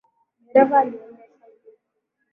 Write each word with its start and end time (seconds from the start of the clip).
Dereva 0.45 0.75
anaendesha 0.79 1.47
mbio. 1.51 1.77